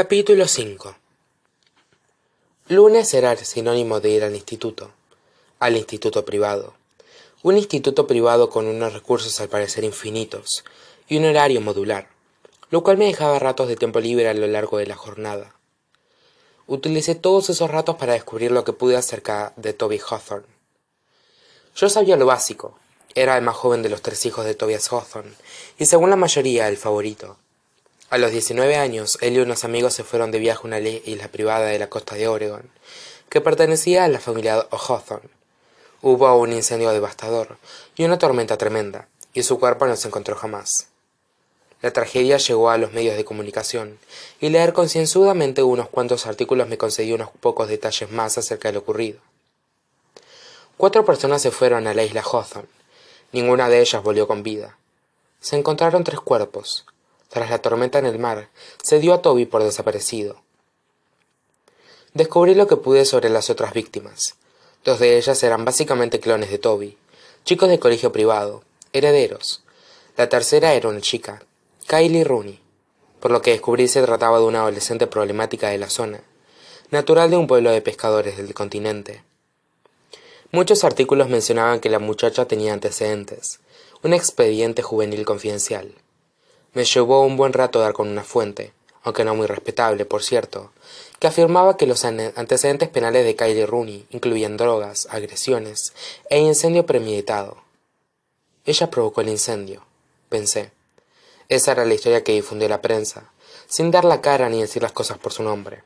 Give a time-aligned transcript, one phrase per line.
[0.00, 0.94] Capítulo 5
[2.68, 4.92] Lunes era sinónimo de ir al instituto,
[5.58, 6.74] al instituto privado.
[7.42, 10.64] Un instituto privado con unos recursos al parecer infinitos
[11.08, 12.10] y un horario modular,
[12.70, 15.56] lo cual me dejaba ratos de tiempo libre a lo largo de la jornada.
[16.68, 20.46] Utilicé todos esos ratos para descubrir lo que pude acerca de Toby Hawthorne.
[21.74, 22.78] Yo sabía lo básico,
[23.16, 25.34] era el más joven de los tres hijos de Tobias Hawthorne
[25.76, 27.36] y según la mayoría el favorito.
[28.10, 31.28] A los 19 años, él y unos amigos se fueron de viaje a una isla
[31.28, 32.70] privada de la costa de Oregon,
[33.28, 35.28] que pertenecía a la familia Hawthorne.
[36.00, 37.58] Hubo un incendio devastador
[37.96, 40.88] y una tormenta tremenda, y su cuerpo no se encontró jamás.
[41.82, 43.98] La tragedia llegó a los medios de comunicación,
[44.40, 48.80] y leer concienzudamente unos cuantos artículos me concedió unos pocos detalles más acerca de lo
[48.80, 49.20] ocurrido.
[50.78, 52.70] Cuatro personas se fueron a la isla Hawthorne.
[53.32, 54.78] Ninguna de ellas volvió con vida.
[55.40, 56.86] Se encontraron tres cuerpos,
[57.28, 58.48] tras la tormenta en el mar,
[58.82, 60.40] se dio a Toby por desaparecido.
[62.14, 64.36] Descubrí lo que pude sobre las otras víctimas.
[64.84, 66.96] Dos de ellas eran básicamente clones de Toby,
[67.44, 68.62] chicos de colegio privado,
[68.92, 69.62] herederos.
[70.16, 71.42] La tercera era una chica,
[71.86, 72.60] Kylie Rooney,
[73.20, 76.22] por lo que descubrí se trataba de una adolescente problemática de la zona,
[76.90, 79.22] natural de un pueblo de pescadores del continente.
[80.50, 83.60] Muchos artículos mencionaban que la muchacha tenía antecedentes,
[84.02, 85.94] un expediente juvenil confidencial.
[86.74, 90.70] Me llevó un buen rato dar con una fuente, aunque no muy respetable, por cierto,
[91.18, 95.94] que afirmaba que los antecedentes penales de Kylie Rooney incluían drogas, agresiones
[96.28, 97.56] e incendio premeditado.
[98.66, 99.82] Ella provocó el incendio,
[100.28, 100.70] pensé.
[101.48, 103.32] Esa era la historia que difundió la prensa,
[103.66, 105.82] sin dar la cara ni decir las cosas por su nombre.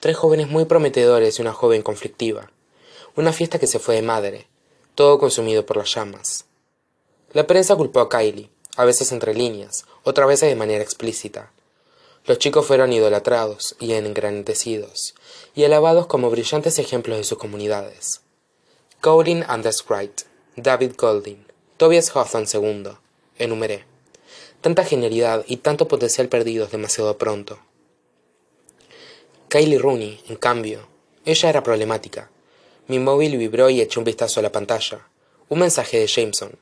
[0.00, 2.50] Tres jóvenes muy prometedores y una joven conflictiva.
[3.16, 4.46] Una fiesta que se fue de madre,
[4.94, 6.46] todo consumido por las llamas.
[7.32, 11.52] La prensa culpó a Kylie, a veces entre líneas, otras veces de manera explícita.
[12.26, 15.14] Los chicos fueron idolatrados y engrandecidos,
[15.54, 18.22] y alabados como brillantes ejemplos de sus comunidades.
[19.00, 20.22] Colin Anders Wright,
[20.56, 21.44] David Golding,
[21.76, 22.92] Tobias Hawthorne II,
[23.38, 23.84] enumeré.
[24.60, 27.58] Tanta genialidad y tanto potencial perdidos demasiado pronto.
[29.48, 30.88] Kylie Rooney, en cambio,
[31.26, 32.30] ella era problemática.
[32.88, 35.06] Mi móvil vibró y eché un vistazo a la pantalla.
[35.48, 36.58] Un mensaje de Jameson.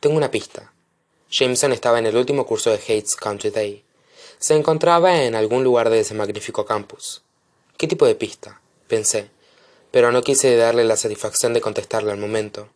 [0.00, 0.72] Tengo una pista.
[1.30, 3.84] Jameson estaba en el último curso de Hates Country Day.
[4.38, 7.22] Se encontraba en algún lugar de ese magnífico campus.
[7.76, 8.60] ¿Qué tipo de pista?
[8.88, 9.30] pensé,
[9.92, 12.68] pero no quise darle la satisfacción de contestarle al momento.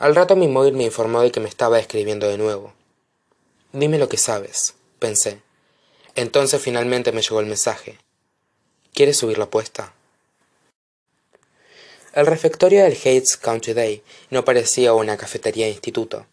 [0.00, 2.74] Al rato mi móvil me informó de que me estaba escribiendo de nuevo.
[3.72, 5.40] Dime lo que sabes, pensé.
[6.16, 7.98] Entonces finalmente me llegó el mensaje.
[8.92, 9.94] ¿Quieres subir la apuesta?
[12.12, 16.26] El refectorio del Hates Country Day no parecía una cafetería de instituto.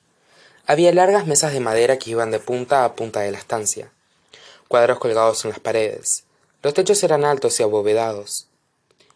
[0.67, 3.91] Había largas mesas de madera que iban de punta a punta de la estancia,
[4.67, 6.23] cuadros colgados en las paredes.
[6.63, 8.47] Los techos eran altos y abovedados,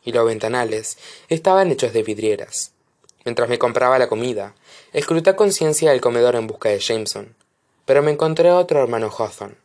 [0.04, 2.72] y los ventanales estaban hechos de vidrieras.
[3.26, 4.54] Mientras me compraba la comida,
[4.94, 7.36] escruté conciencia el comedor en busca de Jameson,
[7.86, 9.56] pero me encontré otro hermano Hawthorne.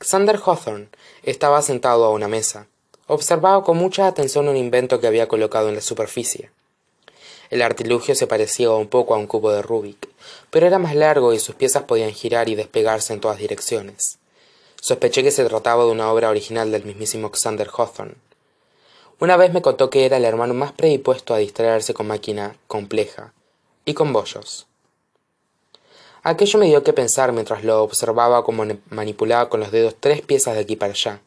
[0.00, 0.88] Xander Hawthorne
[1.22, 2.66] estaba sentado a una mesa.
[3.06, 6.50] Observaba con mucha atención un invento que había colocado en la superficie.
[7.50, 10.08] El artilugio se parecía un poco a un cubo de Rubik,
[10.50, 14.18] pero era más largo y sus piezas podían girar y despegarse en todas direcciones.
[14.80, 18.16] Sospeché que se trataba de una obra original del mismísimo Xander Hawthorne.
[19.18, 23.32] Una vez me contó que era el hermano más predispuesto a distraerse con máquina compleja
[23.84, 24.66] y con bollos.
[26.22, 30.54] Aquello me dio que pensar mientras lo observaba como manipulaba con los dedos tres piezas
[30.54, 31.20] de aquí para allá.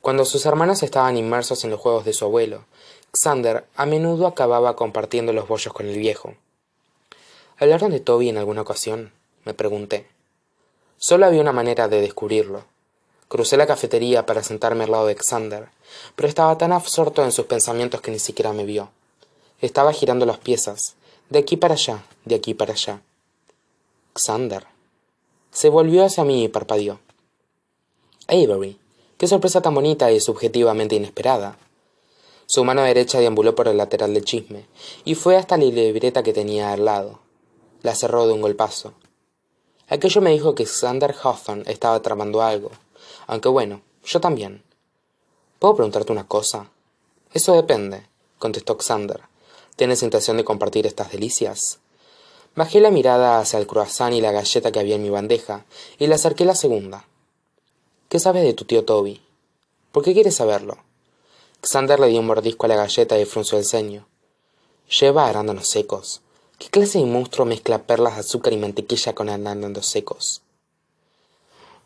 [0.00, 2.64] Cuando sus hermanos estaban inmersos en los juegos de su abuelo,
[3.12, 6.34] Xander a menudo acababa compartiendo los bollos con el viejo.
[7.58, 9.12] ¿Hablaron de Toby en alguna ocasión?
[9.44, 10.06] me pregunté.
[10.98, 12.64] Solo había una manera de descubrirlo.
[13.28, 15.68] Crucé la cafetería para sentarme al lado de Xander,
[16.16, 18.90] pero estaba tan absorto en sus pensamientos que ni siquiera me vio.
[19.60, 20.96] Estaba girando las piezas,
[21.30, 23.00] de aquí para allá, de aquí para allá.
[24.14, 24.66] Xander.
[25.50, 27.00] Se volvió hacia mí y parpadeó.
[28.28, 28.78] Avery,
[29.16, 31.58] qué sorpresa tan bonita y subjetivamente inesperada.
[32.50, 34.64] Su mano derecha deambuló por el lateral del chisme
[35.04, 37.20] y fue hasta la libreta que tenía al lado.
[37.82, 38.94] La cerró de un golpazo.
[39.86, 42.70] Aquello me dijo que Xander Hawthorne estaba tramando algo,
[43.26, 44.64] aunque bueno, yo también.
[45.58, 46.70] ¿Puedo preguntarte una cosa?
[47.34, 48.06] Eso depende,
[48.38, 49.20] contestó Xander.
[49.76, 51.80] ¿Tienes intención de compartir estas delicias?
[52.56, 55.66] Bajé la mirada hacia el croissant y la galleta que había en mi bandeja
[55.98, 57.04] y le acerqué la segunda.
[58.08, 59.20] ¿Qué sabes de tu tío Toby?
[59.92, 60.87] ¿Por qué quieres saberlo?
[61.62, 64.06] Xander le dio un mordisco a la galleta y frunció el ceño.
[65.00, 66.22] Lleva arándanos secos.
[66.58, 70.42] ¿Qué clase de monstruo mezcla perlas de azúcar y mantequilla con arándanos secos?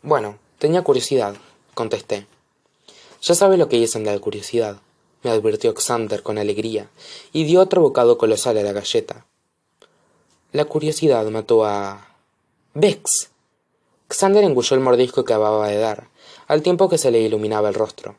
[0.01, 1.35] Bueno, tenía curiosidad,
[1.73, 2.27] contesté
[3.23, 4.81] ya sabe lo que dicen de la curiosidad
[5.23, 6.89] me advirtió xander con alegría
[7.31, 9.25] y dio otro bocado colosal a la galleta
[10.51, 12.05] la curiosidad mató a
[12.73, 13.29] bex
[14.09, 16.09] xander engulló el mordisco que acababa de dar
[16.47, 18.17] al tiempo que se le iluminaba el rostro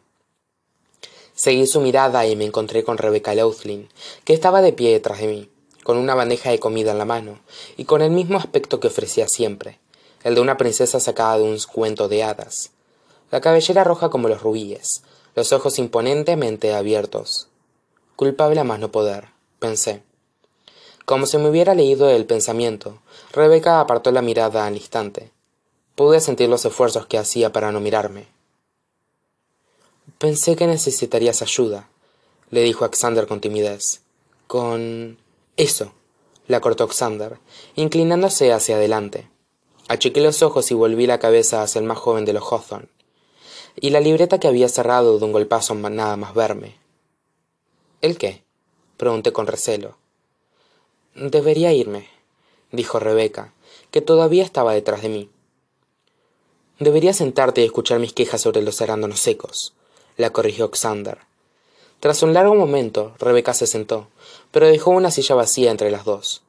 [1.35, 3.89] seguí su mirada y me encontré con rebeca laughlin
[4.25, 5.51] que estaba de pie detrás de mí
[5.83, 7.41] con una bandeja de comida en la mano
[7.77, 9.79] y con el mismo aspecto que ofrecía siempre
[10.23, 12.71] el de una princesa sacada de un cuento de hadas.
[13.31, 15.03] La cabellera roja como los rubíes
[15.35, 17.49] los ojos imponentemente abiertos.
[18.15, 19.29] Culpable a más no poder
[19.59, 20.03] pensé.
[21.05, 23.01] Como si me hubiera leído el pensamiento
[23.33, 25.33] rebeca apartó la mirada al instante.
[25.97, 28.27] Pude sentir los esfuerzos que hacía para no mirarme
[30.25, 31.91] pensé que necesitarías ayuda
[32.49, 34.01] le dijo Xander con timidez.
[34.47, 35.19] Con
[35.59, 35.93] eso
[36.49, 37.37] la cortó Xander
[37.77, 39.29] inclinándose hacia adelante.
[39.87, 42.89] Achiqué los ojos y volví la cabeza hacia el más joven de los Hawthorne.
[43.77, 46.79] Y la libreta que había cerrado de un golpazo nada más verme.
[48.01, 48.45] El qué
[48.97, 49.99] pregunté con recelo.
[51.15, 52.09] Debería irme
[52.73, 53.53] dijo rebeca
[53.91, 55.31] que todavía estaba detrás de mí.
[56.79, 59.75] Deberías sentarte y escuchar mis quejas sobre los arándanos secos
[60.17, 61.19] la corrigió xander.
[62.01, 64.09] Tras un largo momento rebeca se sentó
[64.55, 66.43] pero dejó una silla vacía entre las dos.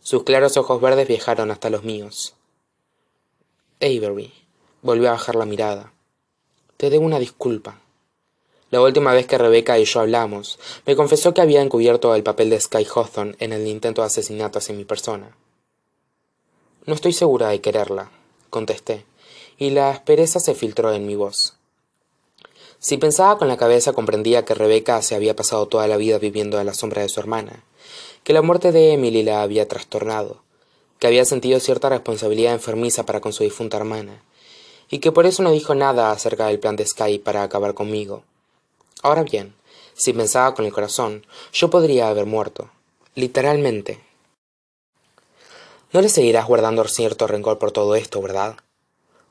[0.00, 2.32] Sus claros ojos verdes viajaron hasta los míos.
[3.82, 4.32] Avery
[4.80, 5.92] volvió a bajar la mirada.
[6.78, 7.78] Te debo una disculpa.
[8.70, 12.48] La última vez que rebeca y yo hablamos me confesó que había encubierto el papel
[12.48, 15.36] de sky hawthorne en el intento de asesinato hacia mi persona.
[16.86, 18.10] No estoy segura de quererla
[18.48, 19.04] contesté
[19.58, 21.59] y la aspereza se filtró en mi voz
[22.80, 26.58] si pensaba con la cabeza comprendía que rebeca se había pasado toda la vida viviendo
[26.58, 27.62] a la sombra de su hermana
[28.24, 30.42] que la muerte de emily la había trastornado
[30.98, 34.22] que había sentido cierta responsabilidad enfermiza para con su difunta hermana
[34.90, 38.24] y que por eso no dijo nada acerca del plan de sky para acabar conmigo.
[39.02, 39.54] Ahora bien
[39.94, 42.70] si pensaba con el corazón yo podría haber muerto
[43.14, 44.00] literalmente.
[45.92, 48.56] No le seguirás guardando cierto rencor por todo esto verdad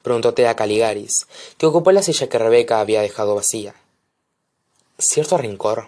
[0.01, 3.75] preguntó tea caligaris que ocupó la silla que rebeca había dejado vacía.
[4.97, 5.87] Cierto rencor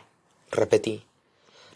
[0.52, 1.04] repetí.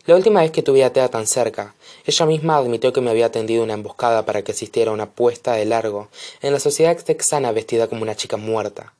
[0.05, 1.73] La última vez que tuve a tea tan cerca
[2.05, 5.53] ella misma admitió que me había tendido una emboscada para que asistiera a una puesta
[5.53, 6.09] de largo
[6.41, 8.93] en la sociedad texana vestida como una chica muerta.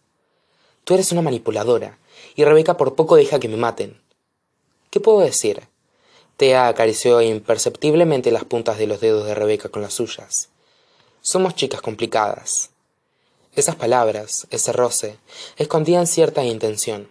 [0.84, 1.98] Tú eres una manipuladora
[2.36, 4.00] y rebeca por poco deja que me maten.
[4.90, 5.62] Qué puedo decir
[6.38, 10.50] tea acarició imperceptiblemente las puntas de los dedos de rebeca con las suyas.
[11.22, 12.72] Somos chicas complicadas
[13.56, 15.18] esas palabras ese roce
[15.58, 17.10] escondían cierta intención.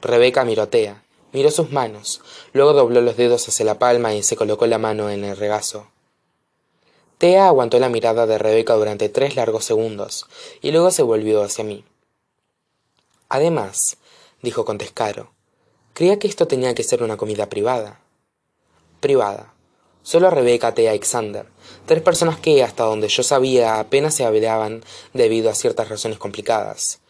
[0.00, 1.02] Rebeca miró a tea
[1.32, 2.20] miró sus manos
[2.52, 5.86] luego dobló los dedos hacia la palma y se colocó la mano en el regazo.
[7.18, 10.26] Tea aguantó la mirada de rebeca durante tres largos segundos
[10.62, 11.84] y luego se volvió hacia mí.
[13.28, 13.98] Además
[14.42, 15.32] dijo con descaro
[15.94, 18.00] creía que esto tenía que ser una comida privada.
[19.00, 19.54] Privada
[20.08, 21.44] sólo rebeca tea y xander
[21.84, 24.82] tres personas que hasta donde yo sabía apenas se hablaban
[25.12, 27.00] debido a ciertas razones complicadas.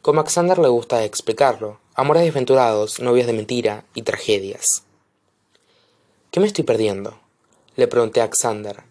[0.00, 4.84] Como a xander le gusta explicarlo amores desventurados novias de mentira y tragedias.
[6.30, 7.20] Qué me estoy perdiendo
[7.76, 8.84] le pregunté a xander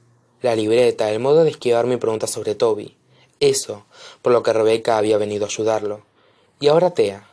[0.44, 2.98] la libreta el modo de esquivar mi pregunta sobre toby.
[3.40, 3.84] Eso
[4.22, 6.06] por lo que rebeca había venido a ayudarlo.
[6.60, 7.28] Y ahora tea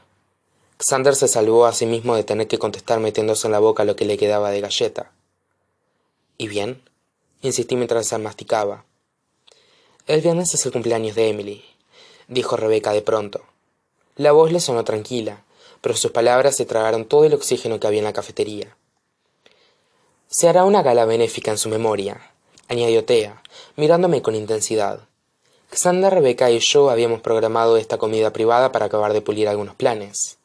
[0.79, 3.97] xander se salvó a sí mismo de tener que contestar metiéndose en la boca lo
[3.97, 5.13] que le quedaba de galleta
[6.39, 6.83] y bien
[7.43, 8.85] insistí mientras se masticaba.
[10.07, 11.65] El viernes es el cumpleaños de emily
[12.29, 13.43] dijo rebeca de pronto.
[14.17, 15.43] La voz le sonó tranquila
[15.81, 18.77] pero sus palabras se tragaron todo el oxígeno que había en la cafetería.
[20.27, 22.33] Se hará una gala benéfica en su memoria
[22.69, 23.43] añadió tea
[23.77, 25.01] mirándome con intensidad.
[25.71, 30.39] Xander rebeca y yo habíamos programado esta comida privada para acabar de pulir algunos planes.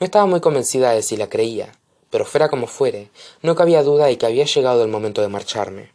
[0.00, 1.72] No estaba muy convencida de si la creía
[2.14, 3.10] pero fuera como fuere
[3.42, 5.93] no cabía duda de que había llegado el momento de marcharme